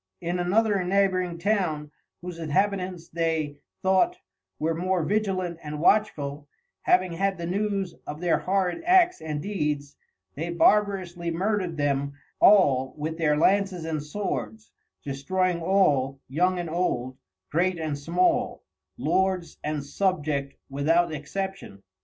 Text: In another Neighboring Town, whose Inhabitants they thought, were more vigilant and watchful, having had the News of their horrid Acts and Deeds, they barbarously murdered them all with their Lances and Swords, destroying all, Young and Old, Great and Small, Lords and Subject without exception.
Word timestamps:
In 0.19 0.39
another 0.39 0.83
Neighboring 0.83 1.37
Town, 1.37 1.91
whose 2.23 2.39
Inhabitants 2.39 3.09
they 3.09 3.57
thought, 3.83 4.17
were 4.57 4.73
more 4.73 5.03
vigilant 5.03 5.59
and 5.61 5.79
watchful, 5.79 6.47
having 6.81 7.11
had 7.13 7.37
the 7.37 7.45
News 7.45 7.93
of 8.07 8.19
their 8.19 8.39
horrid 8.39 8.81
Acts 8.83 9.21
and 9.21 9.43
Deeds, 9.43 9.95
they 10.33 10.49
barbarously 10.49 11.29
murdered 11.29 11.77
them 11.77 12.13
all 12.39 12.95
with 12.97 13.19
their 13.19 13.37
Lances 13.37 13.85
and 13.85 14.01
Swords, 14.01 14.71
destroying 15.03 15.61
all, 15.61 16.19
Young 16.27 16.57
and 16.57 16.71
Old, 16.71 17.19
Great 17.51 17.77
and 17.77 17.95
Small, 17.95 18.63
Lords 18.97 19.59
and 19.63 19.85
Subject 19.85 20.55
without 20.67 21.13
exception. 21.13 21.83